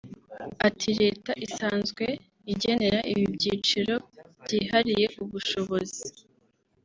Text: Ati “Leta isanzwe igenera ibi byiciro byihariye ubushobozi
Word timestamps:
Ati 0.67 0.89
“Leta 1.01 1.31
isanzwe 1.45 2.05
igenera 2.53 2.99
ibi 3.13 3.25
byiciro 3.35 3.95
byihariye 4.43 5.05
ubushobozi 5.23 6.05